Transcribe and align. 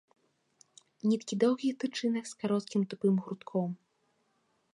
Ніткі 1.11 1.33
доўгіх 1.45 1.73
тычынак 1.83 2.25
з 2.31 2.41
кароткім 2.41 2.81
тупым 2.95 3.15
грудком. 3.27 3.69